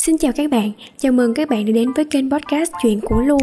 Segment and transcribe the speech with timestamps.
[0.00, 3.20] Xin chào các bạn, chào mừng các bạn đã đến với kênh podcast Chuyện của
[3.20, 3.38] Lu.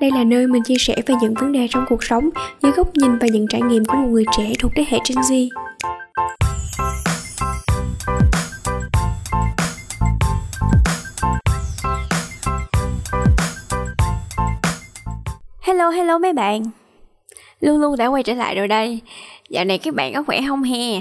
[0.00, 2.30] Đây là nơi mình chia sẻ về những vấn đề trong cuộc sống
[2.62, 5.18] dưới góc nhìn và những trải nghiệm của một người trẻ thuộc thế hệ Gen
[5.18, 5.48] Z.
[15.60, 16.62] Hello hello mấy bạn
[17.60, 19.00] Luôn luôn đã quay trở lại rồi đây
[19.48, 21.00] Dạo này các bạn có khỏe không he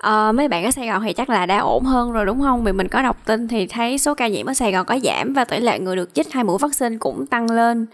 [0.00, 2.64] à, mấy bạn ở Sài Gòn thì chắc là đã ổn hơn rồi đúng không?
[2.64, 5.32] Vì mình có đọc tin thì thấy số ca nhiễm ở Sài Gòn có giảm
[5.32, 7.86] và tỷ lệ người được chích hai mũi vaccine cũng tăng lên.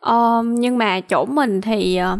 [0.00, 2.18] À, nhưng mà chỗ mình thì uh,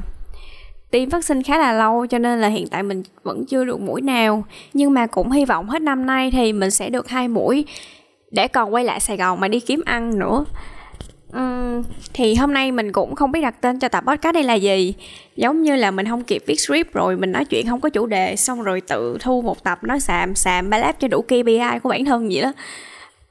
[0.91, 4.01] tiêm vaccine khá là lâu cho nên là hiện tại mình vẫn chưa được mũi
[4.01, 4.45] nào.
[4.73, 7.65] Nhưng mà cũng hy vọng hết năm nay thì mình sẽ được hai mũi
[8.31, 10.45] để còn quay lại Sài Gòn mà đi kiếm ăn nữa.
[11.37, 11.83] Uhm,
[12.13, 14.95] thì hôm nay mình cũng không biết đặt tên cho tập podcast đây là gì.
[15.37, 18.07] Giống như là mình không kịp viết script rồi mình nói chuyện không có chủ
[18.07, 21.79] đề xong rồi tự thu một tập nói xàm xàm ba láp cho đủ KPI
[21.83, 22.53] của bản thân vậy đó.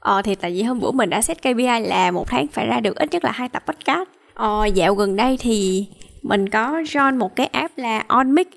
[0.00, 2.80] Ờ thì tại vì hôm bữa mình đã set KPI là một tháng phải ra
[2.80, 4.08] được ít nhất là hai tập podcast.
[4.34, 5.86] Ờ dạo gần đây thì
[6.22, 8.48] mình có join một cái app là onmic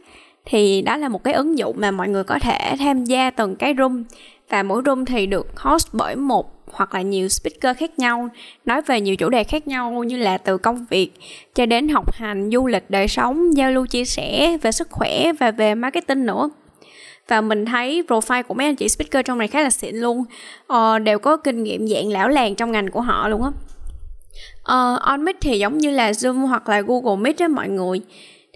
[0.45, 3.55] thì đó là một cái ứng dụng mà mọi người có thể tham gia từng
[3.55, 4.03] cái room.
[4.49, 8.29] Và mỗi room thì được host bởi một hoặc là nhiều speaker khác nhau
[8.65, 11.11] nói về nhiều chủ đề khác nhau như là từ công việc
[11.55, 15.31] cho đến học hành du lịch đời sống giao lưu chia sẻ về sức khỏe
[15.39, 16.49] và về marketing nữa.
[17.27, 20.23] Và mình thấy profile của mấy anh chị speaker trong này khá là xịn luôn.
[20.67, 23.51] Ờ, đều có kinh nghiệm dạng lão làng trong ngành của họ luôn á.
[24.61, 28.01] Uh, on meet thì giống như là zoom hoặc là google meet á mọi người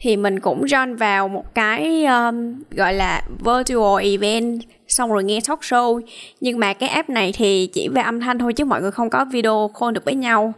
[0.02, 5.40] thì mình cũng join vào một cái um, gọi là virtual event xong rồi nghe
[5.48, 6.02] talk show.
[6.42, 9.10] Nhưng mà cái app này thì chỉ về âm thanh thôi chứ mọi người không
[9.10, 10.54] có video call được với nhau.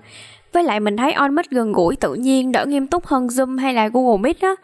[0.54, 3.60] Với lại mình thấy on mic gần gũi tự nhiên đỡ nghiêm túc hơn zoom
[3.60, 4.56] hay là google meet á.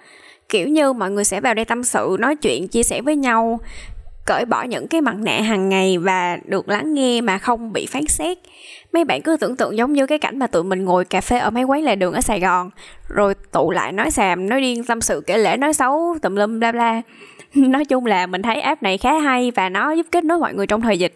[0.50, 3.60] Kiểu như mọi người sẽ vào đây tâm sự nói chuyện chia sẻ với nhau
[4.28, 7.86] cởi bỏ những cái mặt nạ hàng ngày và được lắng nghe mà không bị
[7.86, 8.38] phán xét.
[8.94, 11.38] Mấy bạn cứ tưởng tượng giống như cái cảnh mà tụi mình ngồi cà phê
[11.38, 12.70] ở mấy quán lề đường ở sài gòn,
[13.08, 16.60] rồi tụ lại nói xàm, nói điên, tâm sự kể lễ nói xấu, tùm lum,
[16.60, 17.02] bla bla.
[17.54, 20.54] Nói chung là mình thấy app này khá hay và nó giúp kết nối mọi
[20.54, 21.14] người trong thời dịch.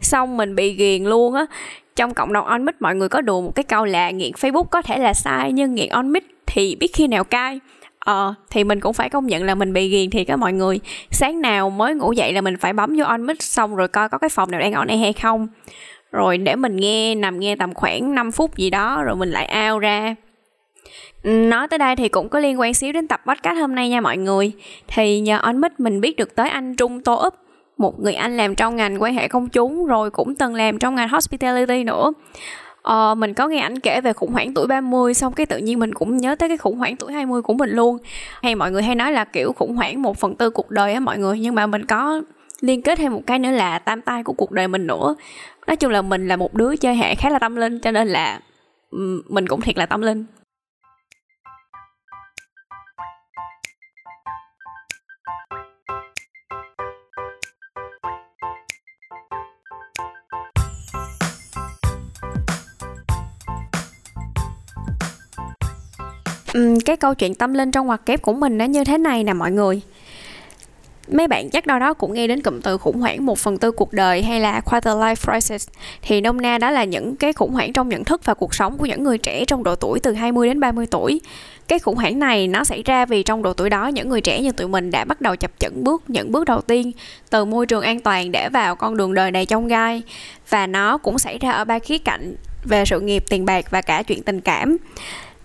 [0.00, 1.46] Xong mình bị ghiền luôn á.
[1.96, 4.82] Trong cộng đồng onmic mọi người có đùa một cái câu là nghiện facebook có
[4.82, 7.60] thể là sai, nhưng nghiện onmic thì biết khi nào cai
[8.04, 10.80] ờ thì mình cũng phải công nhận là mình bị ghiền thì các mọi người.
[11.10, 14.08] Sáng nào mới ngủ dậy là mình phải bấm vô on mic xong rồi coi
[14.08, 15.48] có cái phòng nào đang on này hay không.
[16.12, 19.70] Rồi để mình nghe, nằm nghe tầm khoảng 5 phút gì đó rồi mình lại
[19.70, 20.14] out ra.
[21.24, 24.00] Nói tới đây thì cũng có liên quan xíu đến tập podcast hôm nay nha
[24.00, 24.52] mọi người.
[24.88, 27.34] Thì nhờ on mình biết được tới anh Trung Tô Úp,
[27.78, 30.94] Một người anh làm trong ngành quan hệ công chúng Rồi cũng từng làm trong
[30.94, 32.12] ngành hospitality nữa
[32.88, 35.78] uh, mình có nghe anh kể về khủng hoảng tuổi 30 Xong cái tự nhiên
[35.78, 37.98] mình cũng nhớ tới cái khủng hoảng tuổi 20 của mình luôn.
[38.42, 41.00] Hay mọi người hay nói là kiểu khủng hoảng một phần tư cuộc đời á
[41.00, 42.22] mọi người Nhưng mà mình có
[42.60, 45.14] liên kết thêm một cái nữa là tam tai của cuộc đời mình nữa.
[45.66, 48.08] Nói chung là mình là một đứa chơi hệ khá là tâm linh Cho nên
[48.08, 48.40] là
[49.28, 50.24] mình cũng thiệt là tâm linh.
[66.54, 69.24] Um, cái câu chuyện tâm linh trong ngoặc kép của mình nó như thế này
[69.24, 69.80] nè mọi người.
[71.12, 73.70] Mấy bạn chắc đâu đó cũng nghe đến cụm từ khủng hoảng một phần tư
[73.70, 75.68] cuộc đời hay là quarter life crisis.
[76.02, 78.78] Thì nôm na đó là những cái khủng hoảng trong nhận thức và cuộc sống
[78.78, 81.20] của những người trẻ trong độ tuổi từ 20 đến 30 tuổi.
[81.68, 84.40] Cái khủng hoảng này nó xảy ra vì trong độ tuổi đó những người trẻ
[84.40, 86.92] như tụi mình đã bắt đầu chập chững bước những bước đầu tiên
[87.30, 90.02] từ môi trường an toàn để vào con đường đời đầy trong gai.
[90.48, 92.34] Và nó cũng xảy ra ở ba khía cạnh
[92.64, 94.76] về sự nghiệp tiền bạc và cả chuyện tình cảm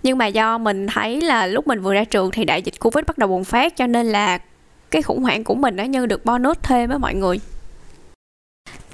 [0.06, 3.04] nhưng mà do mình thấy là lúc mình vừa ra trường thì đại dịch covid
[3.06, 4.38] bắt đầu bùng phát cho nên là
[4.90, 7.40] cái khủng hoảng của mình nó như được bonus thêm với mọi người.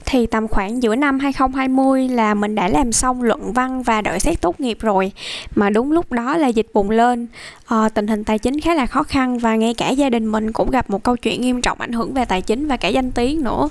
[0.04, 4.20] Thì tầm khoảng giữa năm 2020 là mình đã làm xong luận văn và đợi
[4.20, 5.12] xét tốt nghiệp rồi.
[5.54, 7.26] Mà đúng lúc đó là dịch bùng lên.
[7.66, 10.52] À, tình hình tài chính khá là khó khăn và ngay cả gia đình mình
[10.52, 13.10] cũng gặp một câu chuyện nghiêm trọng ảnh hưởng về tài chính và cả danh
[13.10, 13.68] tiếng nữa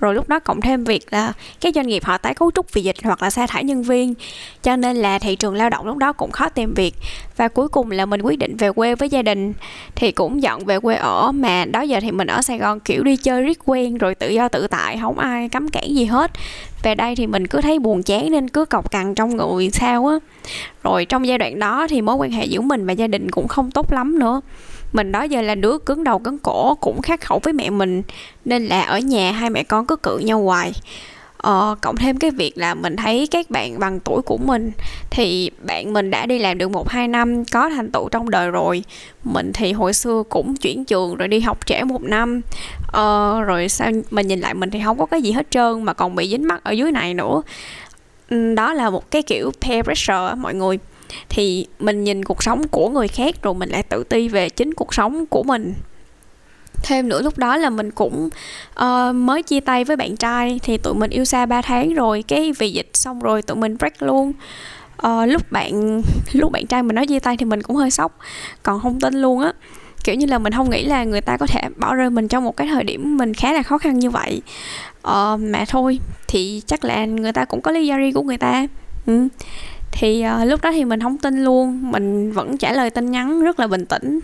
[0.00, 2.82] rồi lúc đó cộng thêm việc là các doanh nghiệp họ tái cấu trúc vì
[2.82, 4.14] dịch hoặc là sa thải nhân viên.
[4.62, 6.94] Cho nên là thị trường lao động lúc đó cũng khó tìm việc.
[7.36, 9.52] Và cuối cùng là mình quyết định về quê với gia đình.
[9.94, 13.02] Thì cũng dọn về quê ở, mà đó giờ thì mình ở Sài Gòn kiểu
[13.02, 16.30] đi chơi riết quen rồi tự do tự tại không ai cấm cản gì hết.
[16.82, 20.06] Về đây thì mình cứ thấy buồn chán nên cứ cọc cằn trong người sao
[20.06, 20.16] á.
[20.82, 23.48] Rồi trong giai đoạn đó thì mối quan hệ giữa mình và gia đình cũng
[23.48, 24.40] không tốt lắm nữa
[24.92, 28.02] mình đó giờ là đứa cứng đầu cứng cổ cũng khác khẩu với mẹ mình
[28.44, 30.72] nên là ở nhà hai mẹ con cứ cự nhau hoài.
[31.36, 34.72] Ờ, cộng thêm cái việc là mình thấy các bạn bằng tuổi của mình
[35.10, 38.50] thì bạn mình đã đi làm được một hai năm có thành tựu trong đời
[38.50, 38.84] rồi.
[39.24, 42.40] Mình thì hồi xưa cũng chuyển trường rồi đi học trễ một năm.
[42.92, 45.92] Ờ, rồi sao mình nhìn lại mình thì không có cái gì hết trơn mà
[45.92, 47.42] còn bị dính mắc ở dưới này nữa.
[48.56, 50.78] Đó là một cái kiểu peer pressure mọi người
[51.28, 54.74] thì mình nhìn cuộc sống của người khác rồi mình lại tự ti về chính
[54.74, 55.74] cuộc sống của mình.
[56.82, 58.28] Thêm nữa lúc đó là mình cũng
[58.80, 62.24] uh, mới chia tay với bạn trai thì tụi mình yêu xa 3 tháng rồi
[62.28, 64.32] cái vì dịch xong rồi tụi mình break luôn.
[65.06, 68.18] Uh, lúc bạn lúc bạn trai mình nói chia tay thì mình cũng hơi sốc
[68.62, 69.52] còn không tin luôn á.
[70.04, 72.44] Kiểu như là mình không nghĩ là người ta có thể bỏ rơi mình trong
[72.44, 74.42] một cái thời điểm mình khá là khó khăn như vậy.
[75.08, 75.98] Uh, mà thôi
[76.28, 78.66] thì chắc là người ta cũng có lý do riêng của người ta.
[79.06, 79.28] Ừ
[79.98, 83.42] thì uh, lúc đó thì mình không tin luôn mình vẫn trả lời tin nhắn
[83.42, 84.20] rất là bình tĩnh.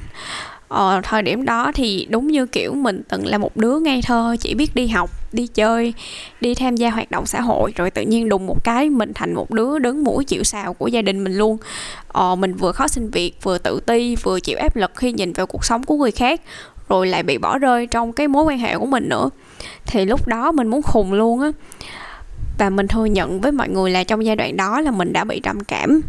[0.68, 4.36] Ờ, thời điểm đó thì đúng như kiểu mình từng là một đứa ngây thơ
[4.40, 5.94] chỉ biết đi học đi chơi
[6.40, 9.34] đi tham gia hoạt động xã hội rồi tự nhiên đùng một cái mình thành
[9.34, 11.56] một đứa đứng mũi chịu sào của gia đình mình luôn.
[12.08, 15.32] Ờ, mình vừa khó xin việc vừa tự ti vừa chịu áp lực khi nhìn
[15.32, 16.40] vào cuộc sống của người khác
[16.88, 19.30] rồi lại bị bỏ rơi trong cái mối quan hệ của mình nữa.
[19.86, 21.50] Thì lúc đó mình muốn khùng luôn á
[22.58, 25.24] và mình thừa nhận với mọi người là trong giai đoạn đó là mình đã
[25.24, 26.00] bị trầm cảm.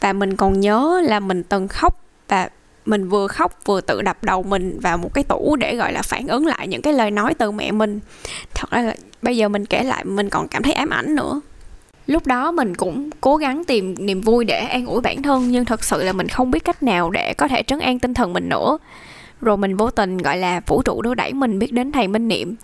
[0.00, 2.48] Và mình còn nhớ là mình từng khóc và
[2.86, 6.02] mình vừa khóc vừa tự đập đầu mình vào một cái tủ để, gọi là,
[6.02, 8.00] phản ứng lại những cái lời nói từ mẹ mình.
[8.54, 11.40] Thật ra là bây giờ mình kể lại, mình còn cảm thấy ám ảnh nữa.
[12.06, 15.64] Lúc đó mình cũng cố gắng tìm niềm vui để an ủi bản thân, nhưng
[15.64, 18.32] thật sự là mình không biết cách nào để có thể trấn an tinh thần
[18.32, 18.78] mình nữa
[19.40, 22.28] rồi mình vô tình, gọi là, vũ trụ đưa đẩy mình biết đến thầy minh
[22.28, 22.54] niệm.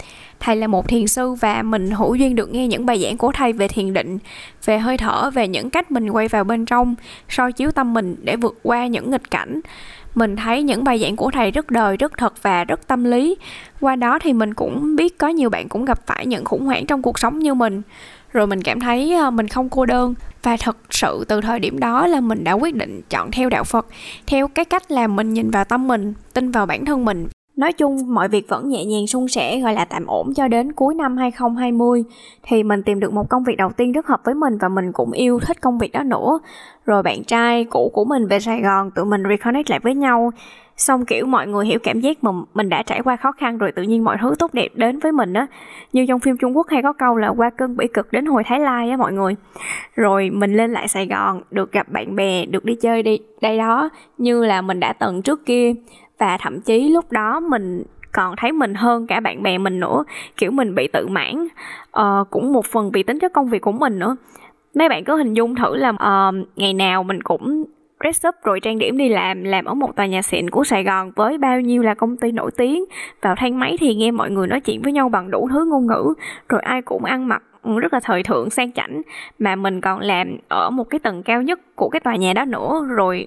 [0.40, 3.32] Thầy là một thiền sư và mình hữu duyên được nghe những bài giảng của
[3.32, 4.18] thầy về thiền định,
[4.64, 6.94] về hơi thở, về những cách mình quay vào bên trong
[7.28, 9.60] soi chiếu tâm mình để vượt qua những nghịch cảnh.
[10.14, 13.36] Mình thấy những bài giảng của thầy rất đời, rất thật và rất tâm lý.
[13.80, 16.86] Qua đó thì mình cũng biết có nhiều bạn cũng gặp phải những khủng hoảng
[16.86, 17.82] trong cuộc sống như mình
[18.36, 20.14] rồi mình cảm thấy ờ, mình không cô đơn.
[20.42, 23.64] Và thật sự từ thời điểm đó là mình đã quyết định chọn theo đạo
[23.64, 23.86] phật,
[24.26, 27.26] theo cái cách làm mình nhìn vào tâm mình, tin vào bản thân mình.
[27.56, 30.72] Nói chung mọi việc vẫn nhẹ nhàng suôn sẻ gọi là tạm ổn cho đến
[30.72, 32.04] cuối năm 2020
[32.42, 34.92] thì mình tìm được một công việc đầu tiên rất hợp với mình và mình
[34.92, 36.38] cũng yêu thích công việc đó nữa.
[36.86, 40.30] Rồi bạn trai cũ của mình về Sài Gòn tụi mình reconnect lại với nhau.
[40.76, 43.72] Xong kiểu mọi người hiểu cảm giác mà mình đã trải qua khó khăn rồi
[43.72, 45.46] tự nhiên mọi thứ tốt đẹp đến với mình á.
[45.92, 48.42] Như trong phim Trung Quốc hay có câu là qua cơn bỉ cực đến hồi
[48.46, 49.36] Thái Lai á mọi người.
[49.94, 53.58] Rồi mình lên lại Sài Gòn, được gặp bạn bè, được đi chơi đi đây
[53.58, 55.72] đó như là mình đã từng trước kia
[56.18, 57.82] và thậm chí lúc đó mình
[58.12, 60.04] còn thấy mình hơn cả bạn bè mình nữa
[60.36, 61.48] kiểu mình bị tự mãn
[62.00, 64.16] uh, cũng một phần vì tính chất công việc của mình nữa.
[64.74, 67.64] Mấy bạn cứ hình dung thử là uh, ngày nào mình cũng
[68.00, 70.84] dress up rồi trang điểm đi làm làm ở một tòa nhà xịn của Sài
[70.84, 72.84] Gòn với bao nhiêu là công ty nổi tiếng.
[73.22, 75.86] Vào thang máy thì nghe mọi người nói chuyện với nhau bằng đủ thứ ngôn
[75.86, 76.14] ngữ
[76.48, 79.02] rồi ai cũng ăn mặc ừ, rất là thời thượng sang chảnh.
[79.38, 82.44] Mà mình còn làm ở một cái tầng cao nhất của cái tòa nhà đó
[82.44, 83.26] nữa rồi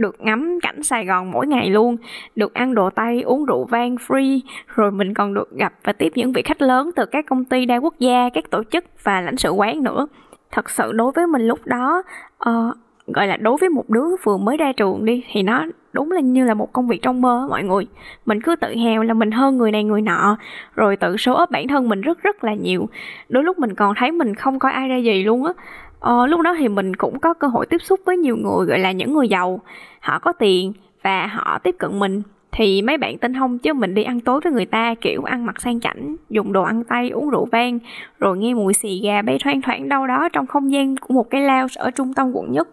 [0.00, 1.96] được ngắm cảnh Sài Gòn mỗi ngày luôn,
[2.36, 4.40] được ăn đồ Tây, uống rượu vang free,
[4.74, 7.66] rồi mình còn được gặp và tiếp những vị khách lớn từ các công ty
[7.66, 10.06] đa quốc gia, các tổ chức và lãnh sự quán nữa.
[10.52, 12.02] Thật sự đối với mình lúc đó,
[12.48, 12.76] uh,
[13.06, 16.20] gọi là đối với một đứa vừa mới ra trường đi thì nó đúng là
[16.20, 17.86] như là một công việc trong mơ mọi người.
[18.26, 20.36] Mình cứ tự hào là mình hơn người này người nọ
[20.74, 22.88] rồi tự số ấp bản thân mình rất rất là nhiều.
[23.28, 25.52] Đôi lúc mình còn thấy mình không coi ai ra gì luôn á
[26.00, 28.78] ờ, lúc đó thì mình cũng có cơ hội tiếp xúc với nhiều người gọi
[28.78, 29.60] là những người giàu.
[30.00, 32.22] Họ có tiền và họ tiếp cận mình.
[32.52, 35.46] Thì mấy bạn tin không chứ mình đi ăn tối với người ta kiểu ăn
[35.46, 37.78] mặc sang chảnh dùng đồ ăn tay, uống rượu vang
[38.18, 41.30] rồi nghe mùi xì gà bay thoang thoảng đâu đó trong không gian của một
[41.30, 42.68] cái lounge ở trung tâm quận nhất.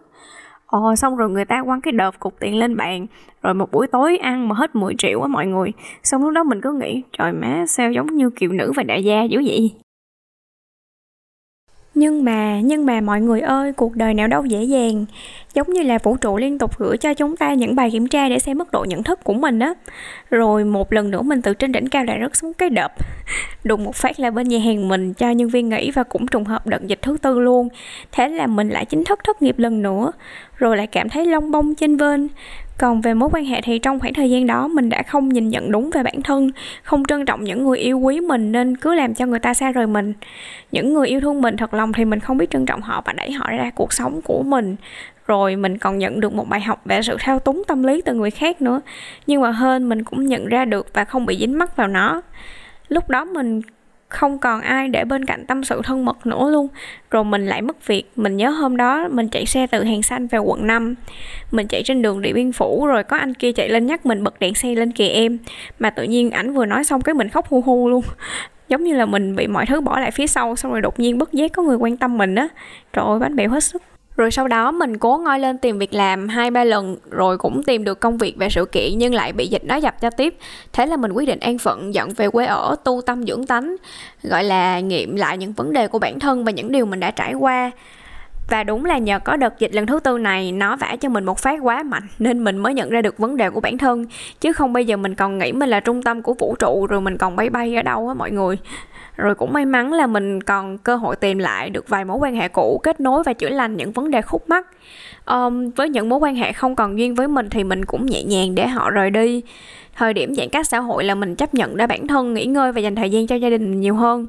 [0.66, 3.06] Ồ, xong rồi người ta quăng cái đợt cục tiền lên bàn
[3.42, 5.72] Rồi một buổi tối ăn mà hết 10 triệu á mọi người.
[6.02, 9.04] Xong lúc đó mình cứ nghĩ Trời má sao giống như kiều nữ và đại
[9.04, 9.70] gia dữ vậy?
[11.98, 15.04] Nhưng mà, nhưng mà mọi người ơi, cuộc đời nào đâu dễ dàng.
[15.54, 18.28] Giống như là vũ trụ liên tục gửi cho chúng ta những bài kiểm tra
[18.28, 19.74] để xem mức độ nhận thức của mình á.
[20.30, 22.92] Rồi một lần nữa mình từ trên đỉnh cao lại rớt xuống cái đập.
[23.64, 26.44] Đùng một phát là bên nhà hàng mình cho nhân viên nghỉ và cũng trùng
[26.44, 27.68] hợp đợt dịch thứ tư luôn.
[28.12, 30.12] Thế là mình lại chính thức thất nghiệp lần nữa.
[30.56, 32.28] Rồi lại cảm thấy long bông trên vên
[32.78, 35.48] còn về mối quan hệ thì trong khoảng thời gian đó mình đã không nhìn
[35.48, 36.50] nhận đúng về bản thân,
[36.82, 39.72] không trân trọng những người yêu quý mình nên cứ làm cho người ta xa
[39.72, 40.12] rời mình.
[40.72, 43.12] Những người yêu thương mình thật lòng thì mình không biết trân trọng họ và
[43.12, 44.76] đẩy họ ra cuộc sống của mình.
[45.26, 48.14] Rồi mình còn nhận được một bài học về sự thao túng tâm lý từ
[48.14, 48.80] người khác nữa.
[49.26, 52.22] Nhưng mà hơn mình cũng nhận ra được và không bị dính mắc vào nó.
[52.88, 53.60] Lúc đó mình
[54.08, 56.68] không còn ai để bên cạnh tâm sự thân mật nữa luôn.
[57.10, 58.10] Rồi mình lại mất việc.
[58.16, 60.94] Mình nhớ hôm đó mình chạy xe từ hàng xanh về quận 5
[61.50, 64.24] mình chạy trên đường điện biên phủ, rồi có anh kia chạy lên nhắc mình
[64.24, 65.38] bật đèn xe lên kìa em.
[65.78, 68.04] Mà tự nhiên ảnh vừa nói xong cái mình khóc hu hu luôn.
[68.68, 71.18] Giống như là mình bị mọi thứ bỏ lại phía sau, xong rồi đột nhiên
[71.18, 72.48] bất giác có người quan tâm mình á.
[72.92, 73.82] Trời ơi, bánh bèo hết sức
[74.18, 77.62] rồi sau đó mình cố ngoi lên tìm việc làm hai, ba lần, rồi cũng
[77.62, 80.34] tìm được công việc về sự kiện nhưng lại bị dịch nó dập cho tiếp.
[80.72, 83.76] Thế là mình quyết định an phận, dọn về quê ở, tu tâm dưỡng tánh,
[84.22, 87.10] gọi là, nghiệm lại những vấn đề của bản thân và những điều mình đã
[87.10, 87.70] trải qua.
[88.50, 91.24] Và đúng là nhờ có đợt dịch lần thứ tư này, nó vả cho mình
[91.24, 94.06] một phát quá mạnh nên mình mới nhận ra được vấn đề của bản thân.
[94.40, 97.00] Chứ không bây giờ mình còn nghĩ mình là trung tâm của vũ trụ, rồi
[97.00, 98.58] mình còn bay bay ở đâu á mọi người
[99.18, 102.34] rồi cũng may mắn là mình còn cơ hội tìm lại được vài mối quan
[102.34, 104.66] hệ cũ kết nối và chữa lành những vấn đề khúc mắc.
[105.26, 108.22] Um, với những mối quan hệ không còn duyên với mình thì mình cũng nhẹ
[108.22, 109.42] nhàng để họ rời đi.
[109.96, 112.72] Thời điểm giãn cách xã hội là mình chấp nhận để bản thân nghỉ ngơi
[112.72, 114.26] và dành thời gian cho gia đình nhiều hơn.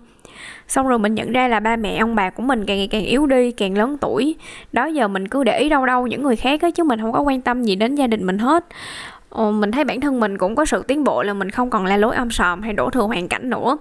[0.68, 3.06] Xong rồi mình nhận ra là ba mẹ ông bà của mình càng ngày càng
[3.06, 4.36] yếu đi càng lớn tuổi.
[4.72, 7.12] Đó giờ mình cứ để ý đâu đâu những người khác ấy, chứ mình không
[7.12, 8.66] có quan tâm gì đến gia đình mình hết.
[9.30, 11.86] Ồ, mình thấy bản thân mình cũng có sự tiến bộ là mình không còn
[11.86, 13.78] la lối âm sòm hay đổ thừa hoàn cảnh nữa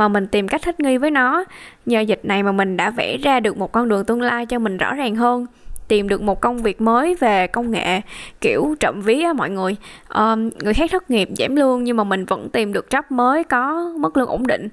[0.00, 1.44] mà mình tìm cách thích nghi với nó.
[1.86, 4.58] Nhờ dịch này mà mình đã vẽ ra được một con đường tương lai cho
[4.58, 5.46] mình rõ ràng hơn
[5.88, 8.00] tìm được một công việc mới về công nghệ
[8.40, 9.76] kiểu trộm ví á mọi người.
[10.14, 13.44] Um, người khác thất nghiệp giảm lương nhưng mà mình vẫn tìm được job mới
[13.44, 14.68] có mức lương ổn định.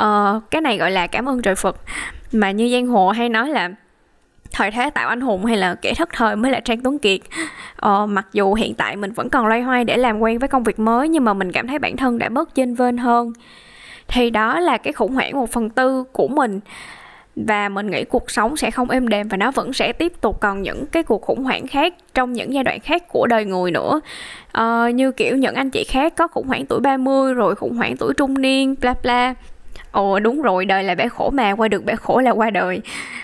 [0.00, 1.76] Uh, cái này gọi là cảm ơn trời phật.
[2.32, 3.70] Mà như giang hồ hay nói là
[4.52, 7.20] thời thế tạo anh hùng hay là kẻ thất thời mới là trang tuấn kiệt.
[7.76, 10.62] Ờ, mặc dù hiện tại mình vẫn còn loay hoay để làm quen với công
[10.62, 13.32] việc mới nhưng mà mình cảm thấy bản thân đã bớt chênh vênh hơn
[14.10, 16.60] thì đó là cái khủng hoảng một phần tư của mình.
[17.36, 20.40] Và mình nghĩ cuộc sống sẽ không êm đềm và nó vẫn sẽ tiếp tục
[20.40, 23.70] còn những cái cuộc khủng hoảng khác trong những giai đoạn khác của đời người
[23.70, 24.00] nữa.
[24.52, 27.96] Ờ, như kiểu những anh chị khác có khủng hoảng tuổi 30 rồi khủng hoảng
[27.96, 29.34] tuổi trung niên bla bla
[29.92, 32.80] ồ đúng rồi đời là bể khổ mà qua được bể khổ là qua đời.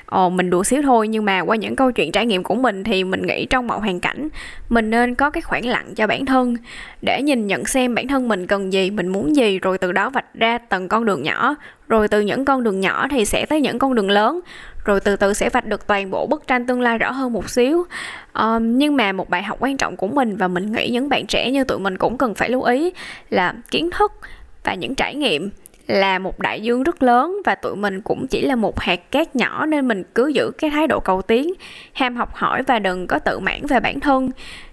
[0.06, 2.84] Ồ mình đùa xíu thôi nhưng mà qua những câu chuyện trải nghiệm của mình
[2.84, 4.28] thì mình nghĩ trong mọi hoàn cảnh
[4.68, 6.56] mình nên có cái khoảng lặng cho bản thân.
[7.02, 10.10] Để nhìn nhận xem bản thân mình cần gì mình muốn gì rồi từ đó
[10.10, 11.54] vạch ra từng con đường nhỏ.
[11.88, 14.40] Rồi từ những con đường nhỏ thì sẽ tới những con đường lớn.
[14.84, 17.50] Rồi từ từ sẽ vạch được toàn bộ bức tranh tương lai rõ hơn một
[17.50, 17.84] xíu.
[18.34, 21.26] Um, nhưng mà một bài học quan trọng của mình và mình nghĩ những bạn
[21.26, 22.90] trẻ như tụi mình cũng cần phải lưu ý
[23.30, 24.12] là kiến thức
[24.64, 25.50] và những trải nghiệm
[25.86, 29.36] là một đại dương rất lớn và tụi mình cũng chỉ là một hạt cát
[29.36, 31.52] nhỏ nên mình cứ giữ cái thái độ cầu tiến,
[31.92, 34.30] ham học hỏi và đừng có tự mãn về bản thân.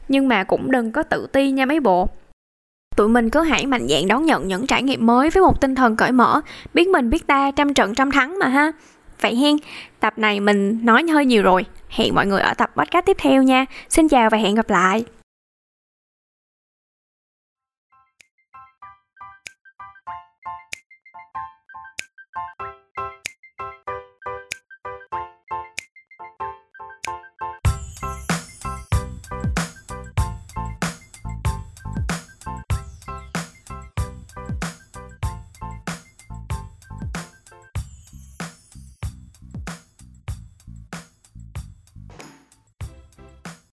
[0.07, 2.09] Nhưng mà cũng đừng có tự ti nha mấy bộ.
[2.95, 5.75] Tụi mình cứ hãy mạnh dạn đón nhận những trải nghiệm mới với một tinh
[5.75, 6.41] thần cởi mở.
[6.73, 8.71] Biết mình, biết ta, trăm trận, trăm thắng mà ha.
[9.21, 9.57] Vậy hen,
[9.99, 11.65] tập này mình nói hơi nhiều rồi.
[11.89, 13.65] Hẹn mọi người ở tập podcast tiếp theo nha.
[13.89, 15.05] Xin chào và hẹn gặp lại.